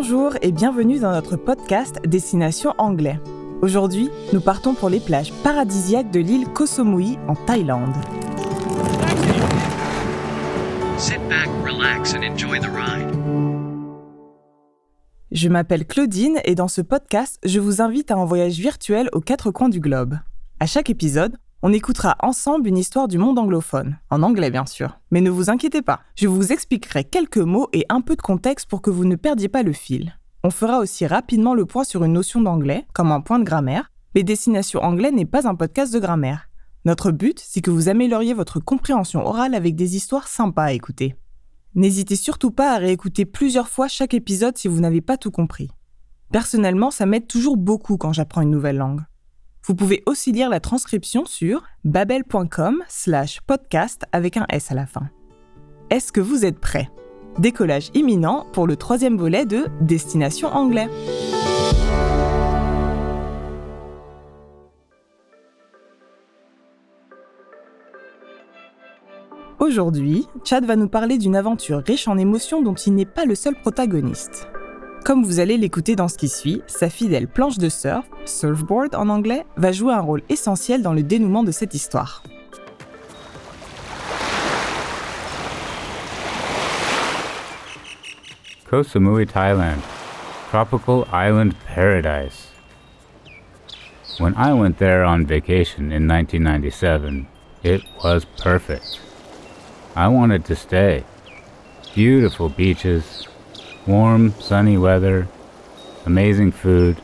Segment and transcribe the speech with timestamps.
[0.00, 3.18] Bonjour et bienvenue dans notre podcast Destination Anglais.
[3.62, 7.96] Aujourd'hui, nous partons pour les plages paradisiaques de l'île Koh Samui en Thaïlande.
[10.98, 13.12] Sit back, relax, and enjoy the ride.
[15.32, 19.20] Je m'appelle Claudine et dans ce podcast, je vous invite à un voyage virtuel aux
[19.20, 20.16] quatre coins du globe.
[20.60, 25.00] À chaque épisode, on écoutera ensemble une histoire du monde anglophone, en anglais bien sûr.
[25.10, 28.68] Mais ne vous inquiétez pas, je vous expliquerai quelques mots et un peu de contexte
[28.68, 30.16] pour que vous ne perdiez pas le fil.
[30.44, 33.90] On fera aussi rapidement le point sur une notion d'anglais, comme un point de grammaire,
[34.14, 36.48] mais Destination Anglais n'est pas un podcast de grammaire.
[36.84, 41.16] Notre but, c'est que vous amélioriez votre compréhension orale avec des histoires sympas à écouter.
[41.74, 45.68] N'hésitez surtout pas à réécouter plusieurs fois chaque épisode si vous n'avez pas tout compris.
[46.30, 49.02] Personnellement, ça m'aide toujours beaucoup quand j'apprends une nouvelle langue.
[49.64, 54.86] Vous pouvez aussi lire la transcription sur babel.com slash podcast avec un S à la
[54.86, 55.10] fin.
[55.90, 56.88] Est-ce que vous êtes prêts?
[57.38, 60.88] Décollage imminent pour le troisième volet de Destination Anglais.
[69.60, 73.34] Aujourd'hui, Chad va nous parler d'une aventure riche en émotions dont il n'est pas le
[73.34, 74.48] seul protagoniste.
[75.08, 79.08] Comme vous allez l'écouter dans ce qui suit, sa fidèle planche de surf, surfboard en
[79.08, 82.22] anglais, va jouer un rôle essentiel dans le dénouement de cette histoire.
[88.68, 89.80] Koh Samui, Thailand.
[90.50, 92.52] Tropical island paradise.
[94.20, 97.26] When I went there on vacation in 1997,
[97.64, 99.00] it was perfect.
[99.96, 101.02] I wanted to stay.
[101.94, 103.26] Beautiful beaches,
[103.88, 105.26] warm, sunny weather,
[106.04, 107.00] amazing food,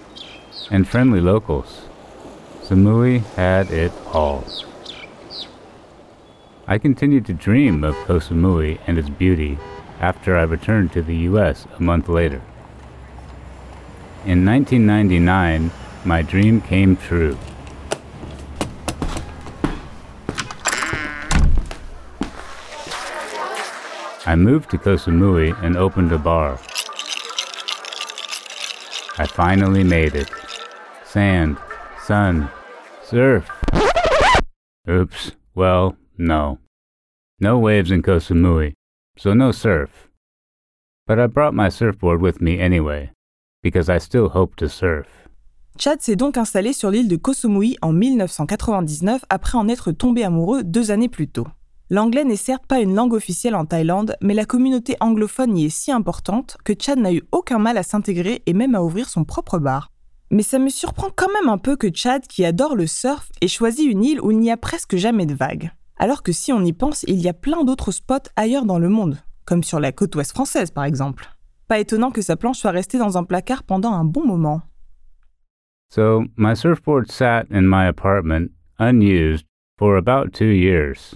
[0.70, 1.86] and friendly locals.
[2.62, 4.44] Samui had it all.
[6.66, 9.58] I continued to dream of Koh Samui and its beauty
[9.98, 12.42] after I returned to the US a month later.
[14.26, 15.70] In 1999,
[16.04, 17.38] my dream came true.
[24.26, 26.58] I moved to Koh Samui and opened a bar.
[29.16, 30.28] I finally made it.
[31.04, 31.56] Sand,
[32.02, 32.48] sun,
[33.04, 33.48] surf.
[34.90, 36.58] Oops, well, no.
[37.38, 40.08] No waves in Koh so no surf.
[41.06, 43.12] But I brought my surfboard with me anyway,
[43.62, 45.06] because I still hope to surf.
[45.78, 50.24] Chad s'est donc installé sur l'île de Koh Samui en 1999 après en être tombé
[50.24, 51.46] amoureux deux années plus tôt.
[51.90, 55.70] L'anglais n'est certes pas une langue officielle en Thaïlande, mais la communauté anglophone y est
[55.70, 59.24] si importante que Chad n'a eu aucun mal à s'intégrer et même à ouvrir son
[59.24, 59.90] propre bar.
[60.30, 63.48] Mais ça me surprend quand même un peu que Chad, qui adore le surf, ait
[63.48, 65.72] choisi une île où il n'y a presque jamais de vagues.
[65.98, 68.88] Alors que si on y pense, il y a plein d'autres spots ailleurs dans le
[68.88, 71.28] monde, comme sur la côte ouest française par exemple.
[71.68, 74.62] Pas étonnant que sa planche soit restée dans un placard pendant un bon moment.
[75.90, 79.46] So, my surfboard sat in my apartment, unused,
[79.78, 81.14] for about two years.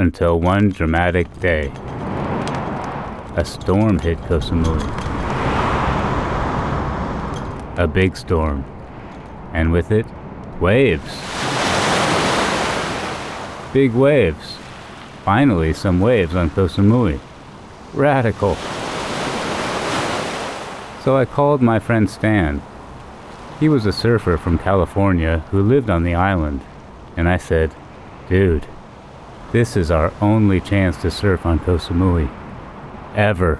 [0.00, 1.66] Until one dramatic day,
[3.36, 4.80] a storm hit Koh Samui.
[7.76, 8.64] A big storm.
[9.52, 10.06] And with it,
[10.58, 11.04] waves.
[13.74, 14.56] Big waves.
[15.22, 17.20] Finally, some waves on Koh Samui.
[17.92, 18.54] Radical.
[21.04, 22.62] So I called my friend Stan.
[23.60, 26.62] He was a surfer from California who lived on the island.
[27.18, 27.74] And I said,
[28.30, 28.66] Dude,
[29.52, 31.78] this is our only chance to surf on Koh.
[33.16, 33.58] Ever.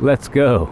[0.00, 0.68] Let's go.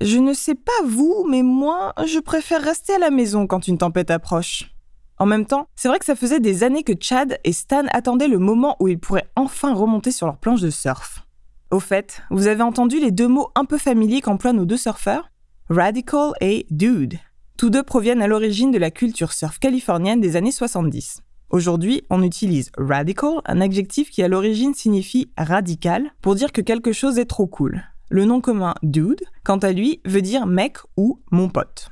[0.00, 3.78] Je ne sais pas vous, mais moi, je préfère rester à la maison quand une
[3.78, 4.70] tempête approche.
[5.18, 8.28] En même temps, c'est vrai que ça faisait des années que Chad et Stan attendaient
[8.28, 11.26] le moment où ils pourraient enfin remonter sur leur planche de surf.
[11.70, 15.30] Au fait, vous avez entendu les deux mots un peu familiers qu'emploient nos deux surfeurs?
[15.70, 17.18] Radical et Dude.
[17.56, 21.22] Tous deux proviennent à l'origine de la culture surf californienne des années 70.
[21.50, 26.92] Aujourd'hui, on utilise radical, un adjectif qui à l'origine signifie radical, pour dire que quelque
[26.92, 27.84] chose est trop cool.
[28.08, 31.88] Le nom commun dude, quant à lui, veut dire mec ou mon pote.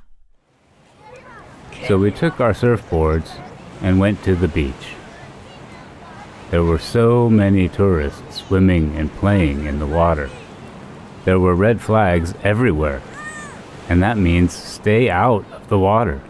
[1.87, 3.31] So we took our surfboards
[3.83, 4.97] and went to the beach.
[6.51, 10.31] There were so many tourists swimming and playing in the water.
[11.25, 13.01] There were red flags everywhere,
[13.89, 16.21] and that means stay out of the water.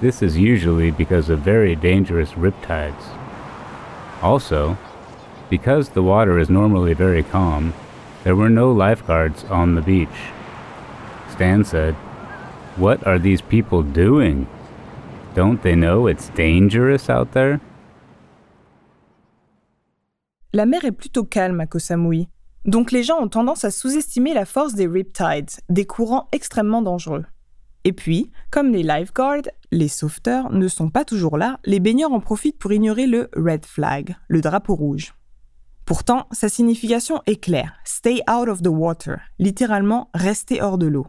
[0.00, 3.02] This is usually because of very dangerous riptides.
[4.22, 4.76] Also,
[5.48, 7.72] because the water is normally very calm,
[8.24, 10.32] there were no lifeguards on the beach.
[11.30, 11.94] Stan said,
[12.76, 14.46] What are these people doing?
[15.34, 17.60] Don't they know it's dangerous out there?
[20.52, 22.28] La mer est plutôt calme à Koh Samui,
[22.66, 27.24] Donc les gens ont tendance à sous-estimer la force des riptides, des courants extrêmement dangereux.
[27.86, 32.18] Et puis, comme les lifeguards, les sauveteurs, ne sont pas toujours là, les baigneurs en
[32.18, 35.14] profitent pour ignorer le red flag, le drapeau rouge.
[35.84, 37.74] Pourtant, sa signification est claire.
[37.84, 41.06] Stay out of the water, littéralement rester hors de l'eau.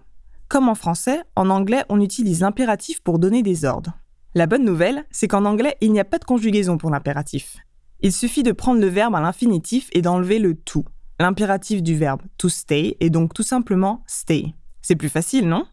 [0.50, 3.98] Comme en français, en anglais, on utilise l'impératif pour donner des ordres.
[4.36, 7.58] La bonne nouvelle, c'est qu'en anglais, il n'y a pas de conjugaison pour l'impératif.
[8.02, 10.86] Il suffit de prendre le verbe à l'infinitif et d'enlever le to.
[11.20, 14.54] L'impératif du verbe to stay est donc tout simplement stay.
[14.84, 15.66] C'est plus facile, non?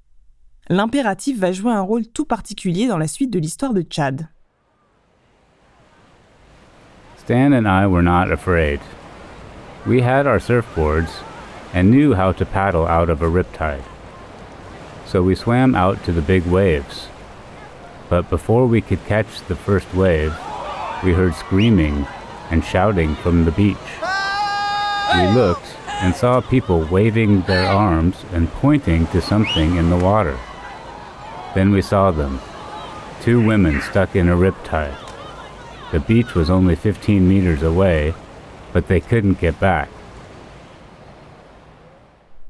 [0.71, 4.29] L'impératif va jouer un rôle tout particulier dans la suite de l'histoire de Chad.
[7.19, 8.81] Stan and I were not afraid.
[9.87, 11.11] We had our surfboards
[11.75, 13.85] and knew how to paddle out of a riptide.
[15.05, 17.09] So we swam out to the big waves.
[18.09, 20.35] But before we could catch the first wave,
[21.05, 22.07] we heard screaming
[22.51, 23.77] and shouting from the beach.
[25.15, 30.39] We looked and saw people waving their arms and pointing to something in the water.
[31.55, 32.41] Then we saw them
[33.23, 34.97] two women stuck in a riptide.
[35.93, 38.15] The beach was only 15 meters away,
[38.73, 39.89] but they couldn't get back.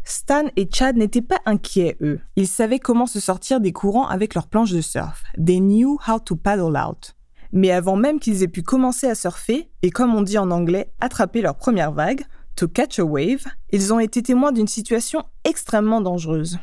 [0.05, 2.21] Stan et Chad n'étaient pas inquiets, eux.
[2.37, 5.23] Ils savaient comment se sortir des courants avec leurs planches de surf.
[5.37, 7.15] They knew how to paddle out.
[7.53, 10.93] Mais avant même qu'ils aient pu commencer à surfer, et comme on dit en anglais,
[11.01, 12.23] attraper leur première vague,
[12.57, 16.59] to catch a wave, ils ont été témoins d'une situation extrêmement dangereuse.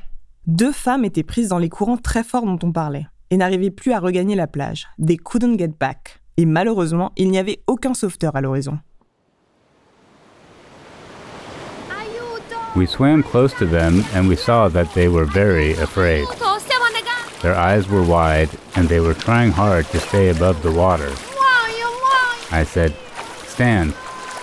[0.47, 3.93] Deux femmes étaient prises dans les courants très forts dont on parlait, et n'arrivaient plus
[3.93, 4.87] à regagner la plage.
[4.99, 6.19] They couldn't get back.
[6.37, 8.79] Et malheureusement, il n'y avait aucun sauveteur à l'horizon.
[12.75, 16.25] We swam close to them and we saw that they were very afraid.
[17.41, 21.11] Their eyes were wide and they were trying hard to stay above the water.
[22.51, 22.93] I said,
[23.45, 23.93] Stan,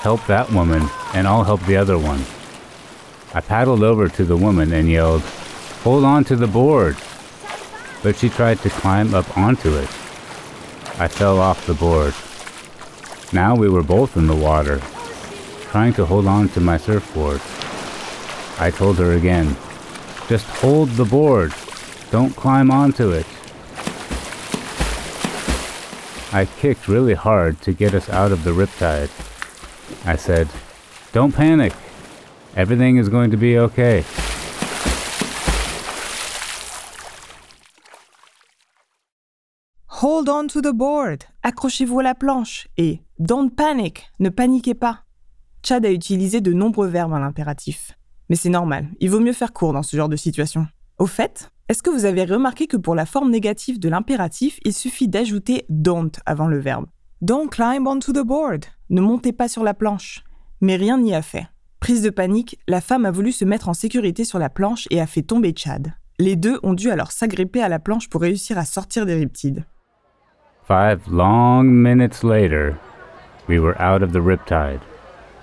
[0.03, 0.83] help that woman
[1.15, 2.21] and I'll help the other one.
[3.35, 5.23] I paddled over to the woman and yelled,
[5.83, 6.97] Hold on to the board.
[8.03, 9.89] But she tried to climb up onto it.
[11.01, 12.15] I fell off the board.
[13.33, 14.81] Now we were both in the water,
[15.71, 17.41] trying to hold on to my surfboard.
[18.59, 19.57] I told her again,
[20.29, 21.53] just hold the board.
[22.11, 23.27] Don't climb onto it.
[26.33, 29.11] I kicked really hard to get us out of the riptide.
[30.07, 30.49] I said,
[31.13, 31.73] Don't panic.
[32.57, 34.05] Everything is going to be okay.
[40.01, 45.01] Hold on to the board, accrochez-vous à la planche, et don't panic, ne paniquez pas.
[45.65, 47.99] Chad a utilisé de nombreux verbes à l'impératif.
[48.31, 50.69] Mais c'est normal, il vaut mieux faire court dans ce genre de situation.
[50.99, 54.73] Au fait, est-ce que vous avez remarqué que pour la forme négative de l'impératif, il
[54.73, 56.87] suffit d'ajouter don't avant le verbe?
[57.21, 60.23] Don't climb onto the board, ne montez pas sur la planche.
[60.61, 61.49] Mais rien n'y a fait.
[61.81, 65.01] Prise de panique, la femme a voulu se mettre en sécurité sur la planche et
[65.01, 65.93] a fait tomber Chad.
[66.21, 69.65] Les deux ont dû alors s'agripper à la planche pour réussir à sortir des riptides.
[70.69, 72.79] Five long minutes later,
[73.47, 74.83] we were out of the riptide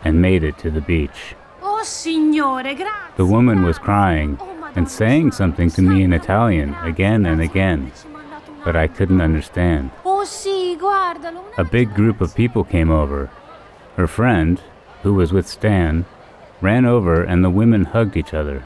[0.04, 1.34] and made it to the beach.
[1.64, 3.18] Oh signore, grazie.
[3.18, 7.92] The woman was crying Oh, and saying something to me in Italian again and again,
[7.96, 9.90] Ci ha mandato una- but I couldn't understand.
[10.06, 10.12] Oh.
[11.58, 13.30] A big group of people came over.
[13.96, 14.62] Her friend,
[15.04, 16.06] who was with Stan,
[16.62, 18.64] ran over and the women hugged each other.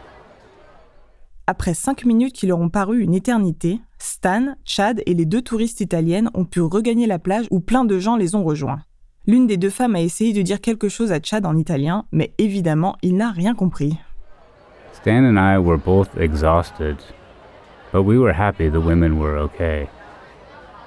[1.51, 5.81] Après cinq minutes qui leur ont paru une éternité, Stan, Chad et les deux touristes
[5.81, 8.81] italiennes ont pu regagner la plage où plein de gens les ont rejoints.
[9.25, 12.35] L'une des deux femmes a essayé de dire quelque chose à Chad en italien, mais
[12.37, 13.97] évidemment, il n'a rien compris.
[14.93, 16.97] Stan and I were both exhausted,
[17.91, 19.87] but we were happy the women were okay.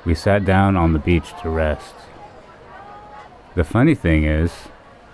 [0.06, 1.96] We sat down on the beach to rest.
[3.56, 4.52] The funny thing is,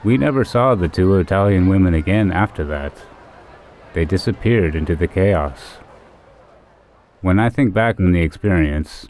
[0.05, 2.93] we never saw the two Italian women again after that.
[3.99, 5.81] They disappeared into the chaos.
[7.21, 9.09] When I think back on the experience,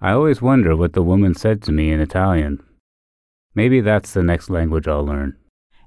[0.00, 2.58] I always wonder what the woman said to me in Italian.
[3.54, 5.36] Maybe that's the next language I'll learn.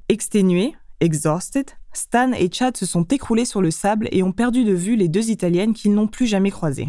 [0.07, 4.71] Exténués, exhausted, Stan et Chad se sont écroulés sur le sable et ont perdu de
[4.71, 6.87] vue les deux Italiennes qu'ils n'ont plus jamais croisées.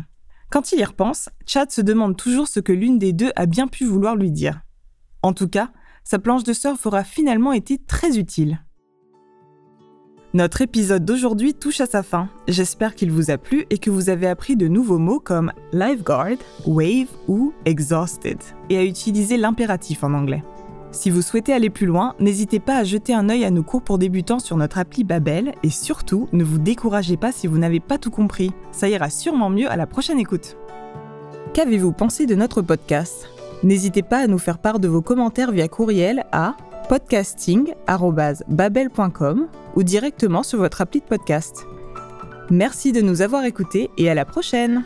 [0.50, 3.66] Quand il y repense, Chad se demande toujours ce que l'une des deux a bien
[3.66, 4.60] pu vouloir lui dire.
[5.24, 5.72] En tout cas,
[6.04, 8.60] sa planche de surf aura finalement été très utile.
[10.34, 12.28] Notre épisode d'aujourd'hui touche à sa fin.
[12.48, 16.36] J'espère qu'il vous a plu et que vous avez appris de nouveaux mots comme lifeguard,
[16.66, 18.36] wave ou exhausted,
[18.68, 20.44] et à utiliser l'impératif en anglais.
[20.90, 23.80] Si vous souhaitez aller plus loin, n'hésitez pas à jeter un œil à nos cours
[23.80, 27.80] pour débutants sur notre appli Babel et surtout, ne vous découragez pas si vous n'avez
[27.80, 28.52] pas tout compris.
[28.70, 30.58] Ça ira sûrement mieux à la prochaine écoute.
[31.54, 33.30] Qu'avez-vous pensé de notre podcast?
[33.62, 36.54] N'hésitez pas à nous faire part de vos commentaires via courriel à
[36.88, 41.66] podcasting.babel.com ou directement sur votre appli de podcast.
[42.50, 44.84] Merci de nous avoir écoutés et à la prochaine